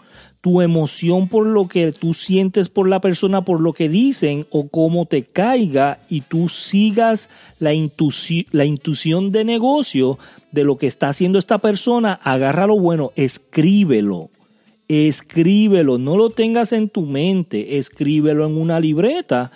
tu 0.48 0.62
emoción 0.62 1.28
por 1.28 1.44
lo 1.44 1.68
que 1.68 1.92
tú 1.92 2.14
sientes 2.14 2.70
por 2.70 2.88
la 2.88 3.02
persona, 3.02 3.44
por 3.44 3.60
lo 3.60 3.74
que 3.74 3.90
dicen 3.90 4.46
o 4.48 4.68
cómo 4.68 5.04
te 5.04 5.24
caiga 5.24 6.00
y 6.08 6.22
tú 6.22 6.48
sigas 6.48 7.28
la, 7.58 7.72
la 8.52 8.64
intuición 8.64 9.30
de 9.30 9.44
negocio 9.44 10.18
de 10.50 10.64
lo 10.64 10.78
que 10.78 10.86
está 10.86 11.10
haciendo 11.10 11.38
esta 11.38 11.58
persona, 11.58 12.14
agarra 12.22 12.66
lo 12.66 12.78
bueno, 12.78 13.12
escríbelo. 13.14 14.30
Escríbelo, 14.88 15.98
no 15.98 16.16
lo 16.16 16.30
tengas 16.30 16.72
en 16.72 16.88
tu 16.88 17.02
mente, 17.02 17.76
escríbelo 17.76 18.46
en 18.46 18.56
una 18.56 18.80
libreta 18.80 19.50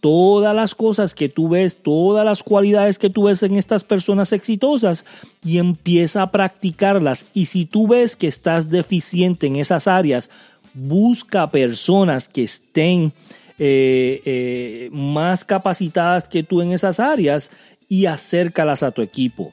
todas 0.00 0.54
las 0.54 0.74
cosas 0.74 1.14
que 1.14 1.28
tú 1.28 1.48
ves, 1.48 1.78
todas 1.82 2.24
las 2.24 2.42
cualidades 2.42 2.98
que 2.98 3.10
tú 3.10 3.24
ves 3.24 3.42
en 3.42 3.56
estas 3.56 3.84
personas 3.84 4.32
exitosas 4.32 5.04
y 5.44 5.58
empieza 5.58 6.22
a 6.22 6.30
practicarlas. 6.30 7.26
Y 7.34 7.46
si 7.46 7.64
tú 7.64 7.88
ves 7.88 8.16
que 8.16 8.26
estás 8.26 8.70
deficiente 8.70 9.46
en 9.46 9.56
esas 9.56 9.88
áreas, 9.88 10.30
busca 10.74 11.50
personas 11.50 12.28
que 12.28 12.44
estén 12.44 13.12
eh, 13.58 14.22
eh, 14.24 14.88
más 14.92 15.44
capacitadas 15.44 16.28
que 16.28 16.42
tú 16.42 16.62
en 16.62 16.72
esas 16.72 17.00
áreas 17.00 17.50
y 17.88 18.06
acércalas 18.06 18.82
a 18.82 18.92
tu 18.92 19.02
equipo. 19.02 19.52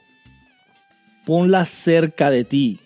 Ponlas 1.24 1.68
cerca 1.68 2.30
de 2.30 2.44
ti 2.44 2.78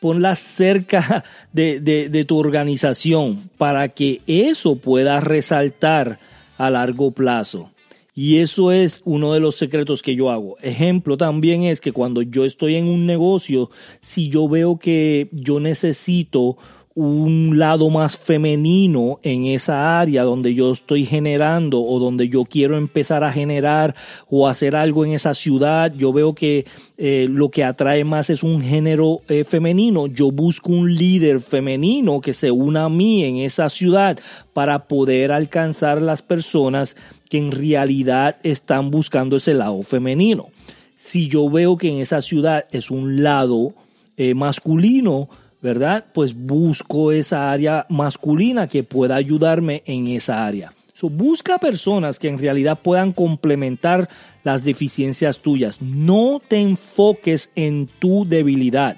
ponlas 0.00 0.38
cerca 0.38 1.24
de, 1.52 1.80
de, 1.80 2.24
tu 2.24 2.38
organización 2.38 3.50
para 3.56 3.88
que 3.88 4.20
eso 4.26 4.76
pueda 4.76 5.20
resaltar 5.20 6.18
a 6.56 6.70
largo 6.70 7.12
plazo. 7.12 7.70
Y 8.14 8.38
eso 8.38 8.72
es 8.72 9.02
uno 9.04 9.34
de 9.34 9.40
los 9.40 9.56
secretos 9.56 10.00
que 10.00 10.14
yo 10.14 10.30
hago. 10.30 10.56
Ejemplo 10.62 11.18
también 11.18 11.64
es 11.64 11.82
que 11.82 11.92
cuando 11.92 12.22
yo 12.22 12.46
estoy 12.46 12.76
en 12.76 12.88
un 12.88 13.04
negocio, 13.04 13.68
si 14.00 14.30
yo 14.30 14.48
veo 14.48 14.78
que 14.78 15.28
yo 15.32 15.60
necesito 15.60 16.56
un 16.96 17.58
lado 17.58 17.90
más 17.90 18.16
femenino 18.16 19.20
en 19.22 19.44
esa 19.44 20.00
área 20.00 20.22
donde 20.22 20.54
yo 20.54 20.72
estoy 20.72 21.04
generando 21.04 21.82
o 21.82 22.00
donde 22.00 22.30
yo 22.30 22.46
quiero 22.46 22.78
empezar 22.78 23.22
a 23.22 23.30
generar 23.30 23.94
o 24.30 24.48
hacer 24.48 24.74
algo 24.74 25.04
en 25.04 25.12
esa 25.12 25.34
ciudad, 25.34 25.92
yo 25.94 26.10
veo 26.14 26.34
que 26.34 26.64
eh, 26.96 27.26
lo 27.28 27.50
que 27.50 27.64
atrae 27.64 28.02
más 28.04 28.30
es 28.30 28.42
un 28.42 28.62
género 28.62 29.20
eh, 29.28 29.44
femenino, 29.44 30.06
yo 30.06 30.30
busco 30.30 30.72
un 30.72 30.94
líder 30.94 31.40
femenino 31.40 32.22
que 32.22 32.32
se 32.32 32.50
una 32.50 32.84
a 32.84 32.88
mí 32.88 33.24
en 33.24 33.36
esa 33.36 33.68
ciudad 33.68 34.18
para 34.54 34.88
poder 34.88 35.32
alcanzar 35.32 36.00
las 36.00 36.22
personas 36.22 36.96
que 37.28 37.36
en 37.36 37.52
realidad 37.52 38.36
están 38.42 38.90
buscando 38.90 39.36
ese 39.36 39.52
lado 39.52 39.82
femenino. 39.82 40.46
Si 40.94 41.28
yo 41.28 41.50
veo 41.50 41.76
que 41.76 41.90
en 41.90 41.98
esa 41.98 42.22
ciudad 42.22 42.64
es 42.70 42.90
un 42.90 43.22
lado 43.22 43.74
eh, 44.16 44.32
masculino, 44.32 45.28
¿verdad? 45.66 46.04
Pues 46.14 46.36
busco 46.36 47.10
esa 47.10 47.50
área 47.50 47.86
masculina 47.88 48.68
que 48.68 48.84
pueda 48.84 49.16
ayudarme 49.16 49.82
en 49.84 50.06
esa 50.06 50.46
área. 50.46 50.72
So, 50.94 51.10
busca 51.10 51.58
personas 51.58 52.20
que 52.20 52.28
en 52.28 52.38
realidad 52.38 52.78
puedan 52.82 53.12
complementar 53.12 54.08
las 54.44 54.62
deficiencias 54.62 55.40
tuyas. 55.40 55.82
No 55.82 56.40
te 56.46 56.60
enfoques 56.60 57.50
en 57.56 57.88
tu 57.98 58.24
debilidad. 58.28 58.96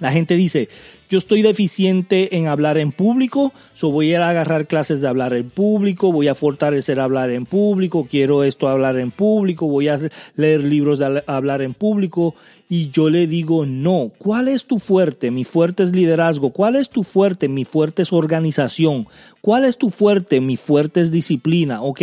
La 0.00 0.10
gente 0.10 0.34
dice, 0.34 0.68
yo 1.14 1.18
estoy 1.18 1.42
deficiente 1.42 2.36
en 2.36 2.48
hablar 2.48 2.76
en 2.76 2.90
público, 2.90 3.52
so 3.72 3.92
voy 3.92 4.08
a 4.08 4.16
ir 4.16 4.16
a 4.16 4.30
agarrar 4.30 4.66
clases 4.66 5.00
de 5.00 5.06
hablar 5.06 5.32
en 5.32 5.48
público, 5.48 6.10
voy 6.10 6.26
a 6.26 6.34
fortalecer 6.34 6.98
hablar 6.98 7.30
en 7.30 7.46
público, 7.46 8.08
quiero 8.10 8.42
esto 8.42 8.66
hablar 8.66 8.98
en 8.98 9.12
público, 9.12 9.68
voy 9.68 9.86
a 9.86 9.96
leer 10.34 10.64
libros 10.64 10.98
de 10.98 11.22
hablar 11.28 11.62
en 11.62 11.72
público 11.72 12.34
y 12.68 12.90
yo 12.90 13.10
le 13.10 13.28
digo, 13.28 13.64
no, 13.64 14.10
¿cuál 14.18 14.48
es 14.48 14.64
tu 14.64 14.80
fuerte? 14.80 15.30
Mi 15.30 15.44
fuerte 15.44 15.84
es 15.84 15.94
liderazgo, 15.94 16.50
¿cuál 16.50 16.74
es 16.74 16.90
tu 16.90 17.04
fuerte? 17.04 17.48
Mi 17.48 17.64
fuerte 17.64 18.02
es 18.02 18.12
organización, 18.12 19.06
¿cuál 19.40 19.66
es 19.66 19.78
tu 19.78 19.90
fuerte? 19.90 20.40
Mi 20.40 20.56
fuerte 20.56 21.00
es 21.00 21.12
disciplina, 21.12 21.80
ok 21.80 22.02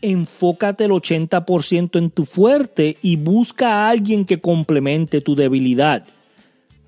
enfócate 0.00 0.84
el 0.84 0.92
80% 0.92 1.98
en 1.98 2.10
tu 2.10 2.24
fuerte 2.24 2.98
y 3.02 3.16
busca 3.16 3.68
a 3.68 3.90
alguien 3.90 4.24
que 4.26 4.40
complemente 4.40 5.20
tu 5.20 5.34
debilidad. 5.34 6.06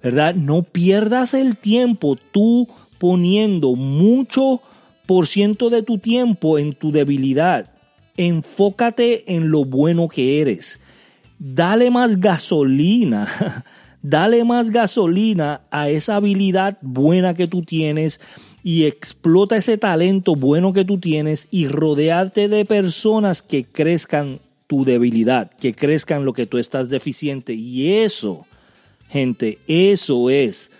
¿Verdad? 0.02 0.34
No 0.34 0.62
pierdas 0.62 1.34
el 1.34 1.56
tiempo 1.56 2.16
tú 2.32 2.68
poniendo 2.98 3.74
mucho 3.74 4.60
por 5.06 5.26
ciento 5.26 5.70
de 5.70 5.82
tu 5.82 5.98
tiempo 5.98 6.58
en 6.58 6.72
tu 6.72 6.92
debilidad. 6.92 7.70
Enfócate 8.16 9.34
en 9.34 9.50
lo 9.50 9.64
bueno 9.64 10.08
que 10.08 10.40
eres. 10.40 10.80
Dale 11.38 11.90
más 11.90 12.20
gasolina. 12.20 13.26
Dale 14.02 14.44
más 14.44 14.70
gasolina 14.70 15.62
a 15.70 15.90
esa 15.90 16.16
habilidad 16.16 16.78
buena 16.80 17.34
que 17.34 17.46
tú 17.46 17.62
tienes 17.62 18.20
y 18.62 18.84
explota 18.84 19.56
ese 19.56 19.76
talento 19.76 20.36
bueno 20.36 20.72
que 20.72 20.86
tú 20.86 20.98
tienes 20.98 21.48
y 21.50 21.66
rodearte 21.68 22.48
de 22.48 22.64
personas 22.64 23.42
que 23.42 23.64
crezcan 23.64 24.40
tu 24.66 24.84
debilidad, 24.84 25.50
que 25.50 25.74
crezcan 25.74 26.24
lo 26.24 26.32
que 26.32 26.46
tú 26.46 26.56
estás 26.56 26.88
deficiente. 26.88 27.52
Y 27.52 27.92
eso 27.92 28.46
Gente, 29.10 29.58
eso 29.66 30.30
es 30.30 30.70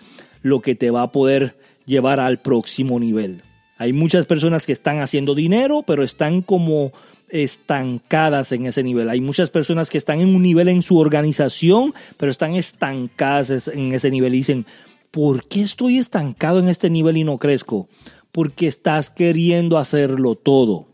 lo 0.41 0.61
que 0.61 0.73
te 0.73 0.89
va 0.89 1.01
a 1.01 1.11
poder 1.11 1.57
llevar 1.85 2.21
al 2.21 2.39
próximo 2.39 2.97
nivel. 2.97 3.41
Hay 3.77 3.91
muchas 3.91 4.25
personas 4.25 4.65
que 4.65 4.71
están 4.71 4.99
haciendo 4.99 5.35
dinero, 5.35 5.83
pero 5.85 6.03
están 6.03 6.41
como 6.41 6.93
estancadas 7.27 8.53
en 8.53 8.67
ese 8.67 8.83
nivel. 8.83 9.09
Hay 9.09 9.19
muchas 9.19 9.49
personas 9.49 9.89
que 9.89 9.97
están 9.97 10.21
en 10.21 10.33
un 10.33 10.43
nivel 10.43 10.69
en 10.69 10.81
su 10.81 10.97
organización, 10.97 11.93
pero 12.17 12.31
están 12.31 12.55
estancadas 12.55 13.67
en 13.67 13.91
ese 13.91 14.09
nivel 14.09 14.33
y 14.33 14.37
dicen, 14.37 14.65
¿por 15.11 15.45
qué 15.45 15.61
estoy 15.61 15.97
estancado 15.97 16.59
en 16.59 16.69
este 16.69 16.89
nivel 16.89 17.17
y 17.17 17.25
no 17.25 17.37
crezco? 17.37 17.89
Porque 18.31 18.67
estás 18.67 19.09
queriendo 19.09 19.77
hacerlo 19.77 20.35
todo 20.35 20.90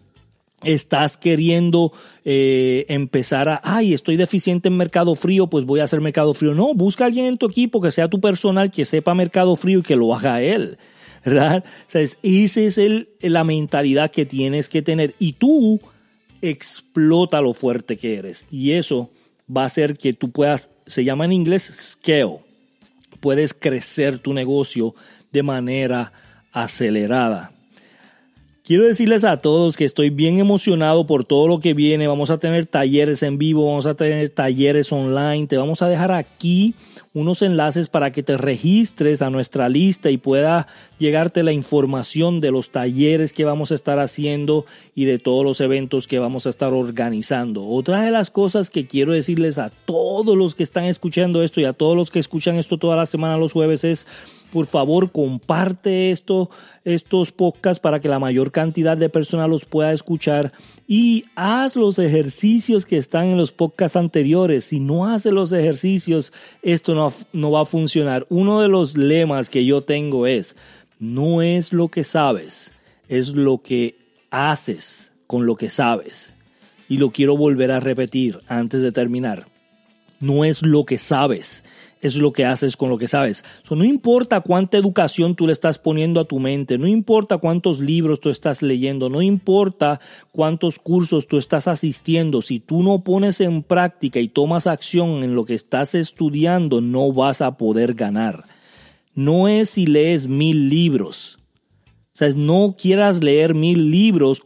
estás 0.64 1.18
queriendo 1.18 1.92
eh, 2.26 2.86
empezar 2.90 3.48
a, 3.50 3.62
ay, 3.64 3.94
estoy 3.94 4.18
deficiente 4.18 4.70
en 4.70 4.78
mercado 4.78 5.16
frío, 5.16 5.48
pues 5.48 5.66
voy 5.66 5.80
a 5.80 5.84
hacer 5.84 6.02
mercado 6.02 6.34
frío. 6.34 6.54
No, 6.54 6.74
busca 6.74 7.04
a 7.04 7.08
alguien 7.08 7.26
en 7.26 7.38
tu 7.38 7.46
equipo 7.46 7.82
que 7.82 7.92
sea 7.92 8.10
tu 8.10 8.20
personal, 8.20 8.72
que 8.72 8.86
sepa 8.86 9.14
mercado 9.14 9.56
frío 9.56 9.80
y 9.80 9.84
que 9.84 9.96
lo 9.96 10.14
haga 10.16 10.42
él. 10.42 10.78
¿Verdad? 11.26 11.64
Esa 11.88 12.62
es 12.62 12.80
la 13.22 13.44
mentalidad 13.44 14.12
que 14.12 14.26
tienes 14.26 14.70
que 14.70 14.82
tener. 14.82 15.14
Y 15.20 15.34
tú 15.34 15.80
explota 16.42 17.42
lo 17.42 17.54
fuerte 17.54 17.98
que 17.98 18.18
eres. 18.18 18.46
Y 18.50 18.72
eso 18.72 19.10
va 19.56 19.64
a 19.64 19.66
hacer 19.66 19.98
que 19.98 20.14
tú 20.14 20.32
puedas, 20.32 20.70
se 20.86 21.04
llama 21.04 21.26
en 21.26 21.34
inglés 21.34 21.64
scale. 21.64 22.40
Puedes 23.20 23.54
crecer 23.54 24.20
tu 24.20 24.34
negocio 24.34 24.94
de 25.32 25.44
manera 25.44 26.14
acelerada. 26.52 27.52
Quiero 28.68 28.84
decirles 28.84 29.24
a 29.24 29.38
todos 29.38 29.78
que 29.78 29.86
estoy 29.86 30.10
bien 30.10 30.40
emocionado 30.40 31.08
por 31.08 31.24
todo 31.24 31.48
lo 31.48 31.62
que 31.62 31.74
viene. 31.74 32.06
Vamos 32.06 32.32
a 32.32 32.38
tener 32.38 32.66
talleres 32.66 33.24
en 33.24 33.38
vivo, 33.38 33.66
vamos 33.66 33.86
a 33.86 33.96
tener 33.96 34.28
talleres 34.28 34.92
online. 34.92 35.48
Te 35.48 35.56
vamos 35.56 35.82
a 35.82 35.88
dejar 35.88 36.12
aquí 36.12 36.76
unos 37.14 37.44
enlaces 37.44 37.88
para 37.88 38.12
que 38.12 38.24
te 38.24 38.36
registres 38.36 39.22
a 39.22 39.30
nuestra 39.30 39.70
lista 39.70 40.12
y 40.12 40.18
pueda 40.18 40.68
llegarte 41.00 41.44
la 41.44 41.54
información 41.54 42.42
de 42.42 42.52
los 42.52 42.70
talleres 42.70 43.32
que 43.32 43.46
vamos 43.46 43.72
a 43.72 43.76
estar 43.76 44.00
haciendo 44.00 44.66
y 44.94 45.06
de 45.06 45.18
todos 45.18 45.46
los 45.46 45.62
eventos 45.62 46.06
que 46.06 46.20
vamos 46.20 46.46
a 46.46 46.50
estar 46.50 46.74
organizando. 46.74 47.66
Otra 47.66 48.02
de 48.02 48.12
las 48.12 48.32
cosas 48.32 48.70
que 48.70 48.86
quiero 48.86 49.14
decirles 49.14 49.60
a 49.60 49.70
todos 49.70 50.36
los 50.36 50.56
que 50.56 50.64
están 50.64 50.84
escuchando 50.84 51.42
esto 51.42 51.62
y 51.62 51.64
a 51.64 51.72
todos 51.72 51.96
los 51.96 52.12
que 52.12 52.20
escuchan 52.20 52.58
esto 52.58 52.78
toda 52.78 52.98
la 52.98 53.06
semana 53.06 53.38
los 53.38 53.54
jueves 53.54 53.86
es 53.86 54.06
por 54.52 54.66
favor, 54.66 55.12
comparte 55.12 56.12
esto, 56.12 56.50
estos 56.86 57.32
podcasts 57.32 57.80
para 57.80 58.00
que 58.00 58.08
la 58.08 58.20
mayor 58.20 58.52
cantidad 58.52 58.98
de 58.98 59.10
personas 59.10 59.50
los 59.50 59.66
pueda 59.66 59.94
escuchar 59.94 60.54
y 60.88 61.26
haz 61.36 61.76
los 61.76 62.00
ejercicios 62.00 62.86
que 62.86 62.98
están 62.98 63.28
en 63.28 63.38
los 63.38 63.52
podcasts 63.52 63.98
anteriores. 63.98 64.66
Si 64.66 64.80
no 64.80 65.06
haces 65.06 65.34
los 65.34 65.52
ejercicios, 65.52 66.32
esto 66.62 66.96
no, 66.96 67.12
no 67.34 67.52
va 67.52 67.62
a 67.62 67.66
funcionar. 67.66 68.26
Uno 68.30 68.62
de 68.62 68.70
los 68.70 68.98
lemas 68.98 69.50
que 69.50 69.66
yo 69.66 69.82
tengo 69.82 70.28
es, 70.28 70.56
no 71.00 71.42
es 71.42 71.74
lo 71.74 71.90
que 71.90 72.04
sabes, 72.04 72.74
es 73.10 73.30
lo 73.30 73.62
que 73.62 73.96
haces 74.32 75.12
con 75.28 75.46
lo 75.46 75.56
que 75.56 75.70
sabes. 75.70 76.34
Y 76.90 76.98
lo 76.98 77.12
quiero 77.12 77.36
volver 77.36 77.72
a 77.72 77.82
repetir 77.82 78.40
antes 78.48 78.82
de 78.82 78.94
terminar. 78.94 79.48
No 80.20 80.46
es 80.46 80.62
lo 80.64 80.86
que 80.86 80.98
sabes, 80.98 81.64
es 82.02 82.16
lo 82.16 82.32
que 82.34 82.46
haces 82.46 82.78
con 82.78 82.90
lo 82.90 82.98
que 82.98 83.08
sabes. 83.08 83.44
no 83.70 83.84
importa 83.84 84.42
cuánta 84.42 84.78
educación 84.78 85.36
tú 85.36 85.48
le 85.48 85.54
estás 85.54 85.80
poniendo 85.80 86.20
a 86.20 86.26
tu 86.26 86.40
mente, 86.40 86.78
no 86.78 86.88
importa 86.88 87.38
cuántos 87.38 87.80
libros 87.80 88.20
tú 88.20 88.30
estás 88.30 88.62
leyendo, 88.62 89.10
no 89.10 89.22
importa 89.22 90.00
cuántos 90.32 90.80
cursos 90.80 91.28
tú 91.28 91.38
estás 91.38 91.68
asistiendo, 91.68 92.42
si 92.42 92.60
tú 92.60 92.84
no 92.84 93.04
pones 93.04 93.42
en 93.42 93.64
práctica 93.64 94.20
y 94.20 94.28
tomas 94.28 94.68
acción 94.68 95.24
en 95.24 95.36
lo 95.36 95.46
que 95.46 95.54
estás 95.54 95.96
estudiando, 95.96 96.82
no 96.82 97.12
vas 97.12 97.42
a 97.42 97.58
poder 97.58 97.94
ganar. 97.94 98.46
No 99.14 99.48
es 99.48 99.72
si 99.72 99.88
lees 99.88 100.28
mil 100.28 100.70
libros. 100.70 101.40
O 102.14 102.18
sea, 102.18 102.30
no 102.36 102.76
quieras 102.78 103.24
leer 103.24 103.54
mil 103.54 103.92
libros, 103.92 104.40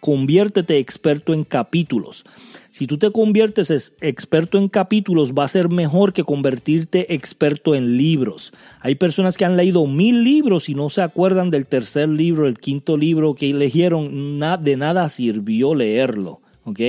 conviértete 0.00 0.78
experto 0.78 1.34
en 1.34 1.44
capítulos. 1.44 2.24
Si 2.70 2.86
tú 2.86 2.98
te 2.98 3.10
conviertes 3.10 3.92
experto 4.00 4.58
en 4.58 4.68
capítulos, 4.68 5.32
va 5.32 5.44
a 5.44 5.48
ser 5.48 5.70
mejor 5.70 6.12
que 6.12 6.24
convertirte 6.24 7.14
experto 7.14 7.74
en 7.74 7.96
libros. 7.96 8.52
Hay 8.80 8.96
personas 8.96 9.36
que 9.36 9.44
han 9.44 9.56
leído 9.56 9.86
mil 9.86 10.24
libros 10.24 10.68
y 10.68 10.74
no 10.74 10.90
se 10.90 11.02
acuerdan 11.02 11.50
del 11.50 11.66
tercer 11.66 12.08
libro, 12.08 12.46
el 12.46 12.58
quinto 12.58 12.96
libro 12.96 13.34
que 13.34 13.50
eligieron. 13.50 14.40
De 14.62 14.76
nada 14.76 15.08
sirvió 15.08 15.74
leerlo. 15.74 16.40
¿ok? 16.64 16.80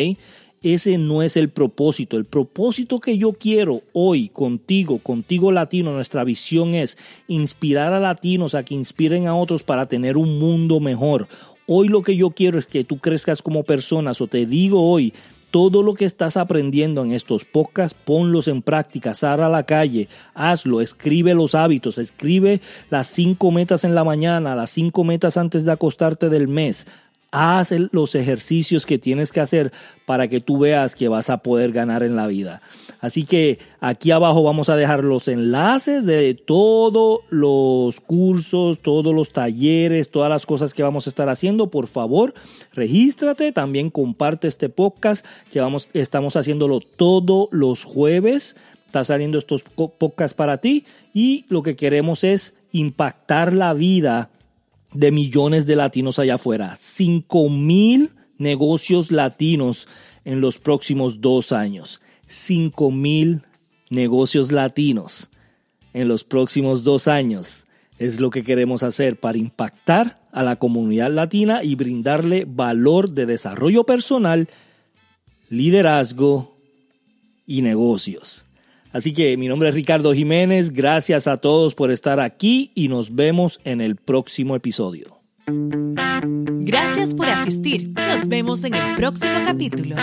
Ese 0.63 0.97
no 0.97 1.21
es 1.21 1.37
el 1.37 1.49
propósito. 1.49 2.17
El 2.17 2.25
propósito 2.25 2.99
que 2.99 3.17
yo 3.17 3.33
quiero 3.33 3.83
hoy 3.93 4.29
contigo, 4.29 4.97
contigo 4.97 5.51
latino, 5.51 5.93
nuestra 5.93 6.23
visión 6.23 6.75
es 6.75 6.97
inspirar 7.27 7.93
a 7.93 7.99
latinos 7.99 8.55
a 8.55 8.63
que 8.63 8.73
inspiren 8.73 9.27
a 9.27 9.35
otros 9.35 9.63
para 9.63 9.87
tener 9.87 10.17
un 10.17 10.39
mundo 10.39 10.79
mejor. 10.79 11.27
Hoy 11.69 11.89
lo 11.89 12.01
que 12.01 12.15
yo 12.15 12.29
quiero 12.29 12.57
es 12.57 12.65
que 12.65 12.85
tú 12.85 12.97
crezcas 12.99 13.41
como 13.41 13.63
personas 13.63 14.21
o 14.21 14.27
te 14.27 14.45
digo 14.45 14.89
hoy, 14.89 15.13
todo 15.51 15.83
lo 15.83 15.95
que 15.95 16.05
estás 16.05 16.37
aprendiendo 16.37 17.03
en 17.03 17.11
estos 17.11 17.43
podcasts, 17.43 17.97
ponlos 18.05 18.47
en 18.47 18.61
práctica, 18.61 19.13
sal 19.13 19.41
a 19.41 19.49
la 19.49 19.63
calle, 19.63 20.07
hazlo, 20.33 20.79
escribe 20.79 21.33
los 21.33 21.55
hábitos, 21.55 21.97
escribe 21.97 22.61
las 22.89 23.07
cinco 23.07 23.51
metas 23.51 23.83
en 23.83 23.95
la 23.95 24.05
mañana, 24.05 24.55
las 24.55 24.69
cinco 24.69 25.03
metas 25.03 25.35
antes 25.35 25.65
de 25.65 25.73
acostarte 25.73 26.29
del 26.29 26.47
mes, 26.47 26.87
Haz 27.31 27.73
los 27.91 28.15
ejercicios 28.15 28.85
que 28.85 28.97
tienes 28.97 29.31
que 29.31 29.41
hacer 29.41 29.73
para 30.05 30.29
que 30.29 30.39
tú 30.39 30.59
veas 30.59 30.95
que 30.95 31.09
vas 31.09 31.29
a 31.29 31.39
poder 31.39 31.73
ganar 31.73 32.03
en 32.03 32.15
la 32.15 32.27
vida. 32.27 32.61
Así 33.01 33.25
que 33.25 33.59
aquí 33.79 34.11
abajo 34.11 34.43
vamos 34.43 34.69
a 34.69 34.75
dejar 34.75 35.03
los 35.03 35.27
enlaces 35.27 36.05
de 36.05 36.33
todos 36.33 37.19
los 37.29 37.99
cursos, 37.99 38.79
todos 38.79 39.13
los 39.13 39.31
talleres, 39.31 40.09
todas 40.09 40.29
las 40.29 40.45
cosas 40.45 40.73
que 40.73 40.83
vamos 40.83 41.05
a 41.05 41.09
estar 41.09 41.29
haciendo. 41.29 41.69
Por 41.69 41.87
favor, 41.87 42.33
regístrate, 42.73 43.51
también 43.51 43.89
comparte 43.89 44.47
este 44.47 44.69
podcast 44.69 45.25
que 45.51 45.59
vamos, 45.59 45.89
estamos 45.93 46.37
haciéndolo 46.37 46.79
todos 46.79 47.49
los 47.51 47.83
jueves. 47.83 48.55
Está 48.85 49.03
saliendo 49.03 49.37
estos 49.37 49.63
podcasts 49.63 50.33
para 50.33 50.59
ti 50.59 50.85
y 51.13 51.45
lo 51.49 51.61
que 51.61 51.75
queremos 51.75 52.23
es 52.23 52.55
impactar 52.71 53.51
la 53.51 53.73
vida 53.73 54.29
de 54.93 55.11
millones 55.11 55.65
de 55.65 55.75
latinos 55.75 56.19
allá 56.19 56.35
afuera. 56.35 56.75
5 56.77 57.49
mil 57.49 58.11
negocios 58.37 59.11
latinos 59.11 59.87
en 60.25 60.41
los 60.41 60.59
próximos 60.59 61.21
dos 61.21 61.51
años. 61.51 62.01
5 62.25 62.91
mil 62.91 63.41
negocios 63.89 64.51
latinos 64.51 65.29
en 65.93 66.07
los 66.07 66.23
próximos 66.23 66.83
dos 66.83 67.07
años. 67.07 67.65
Es 67.97 68.19
lo 68.19 68.29
que 68.29 68.43
queremos 68.43 68.83
hacer 68.83 69.19
para 69.19 69.37
impactar 69.37 70.21
a 70.31 70.43
la 70.43 70.57
comunidad 70.57 71.11
latina 71.11 71.63
y 71.63 71.75
brindarle 71.75 72.45
valor 72.47 73.09
de 73.09 73.25
desarrollo 73.25 73.85
personal, 73.85 74.49
liderazgo 75.49 76.55
y 77.47 77.61
negocios. 77.61 78.46
Así 78.91 79.13
que 79.13 79.37
mi 79.37 79.47
nombre 79.47 79.69
es 79.69 79.75
Ricardo 79.75 80.13
Jiménez, 80.13 80.71
gracias 80.71 81.27
a 81.27 81.37
todos 81.37 81.75
por 81.75 81.91
estar 81.91 82.19
aquí 82.19 82.71
y 82.73 82.87
nos 82.87 83.13
vemos 83.15 83.59
en 83.63 83.81
el 83.81 83.95
próximo 83.95 84.55
episodio. 84.55 85.17
Gracias 86.61 87.13
por 87.13 87.29
asistir, 87.29 87.89
nos 87.95 88.27
vemos 88.27 88.63
en 88.63 88.73
el 88.73 88.95
próximo 88.95 89.39
capítulo. 89.45 89.95